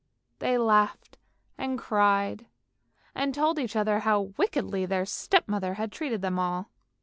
[0.39, 1.19] They laughed
[1.59, 2.47] and cried,
[3.13, 6.71] and told each other how wickedly their step mother had treated them all.